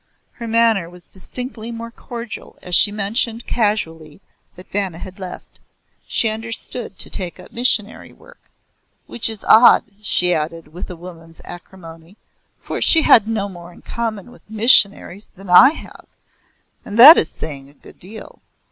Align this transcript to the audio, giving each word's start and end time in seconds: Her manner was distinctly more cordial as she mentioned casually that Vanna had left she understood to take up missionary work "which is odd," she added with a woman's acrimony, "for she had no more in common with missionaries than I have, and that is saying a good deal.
Her 0.31 0.47
manner 0.47 0.89
was 0.89 1.07
distinctly 1.09 1.69
more 1.71 1.91
cordial 1.91 2.57
as 2.63 2.73
she 2.73 2.91
mentioned 2.91 3.45
casually 3.45 4.19
that 4.55 4.71
Vanna 4.71 4.97
had 4.97 5.19
left 5.19 5.59
she 6.07 6.27
understood 6.27 6.97
to 6.97 7.09
take 7.11 7.39
up 7.39 7.51
missionary 7.51 8.11
work 8.11 8.39
"which 9.05 9.29
is 9.29 9.43
odd," 9.47 9.83
she 10.01 10.33
added 10.33 10.69
with 10.69 10.89
a 10.89 10.95
woman's 10.95 11.39
acrimony, 11.45 12.17
"for 12.63 12.81
she 12.81 13.03
had 13.03 13.27
no 13.27 13.47
more 13.47 13.71
in 13.71 13.83
common 13.83 14.31
with 14.31 14.41
missionaries 14.49 15.27
than 15.35 15.51
I 15.51 15.69
have, 15.73 16.07
and 16.83 16.97
that 16.97 17.15
is 17.15 17.29
saying 17.29 17.69
a 17.69 17.75
good 17.75 17.99
deal. 17.99 18.41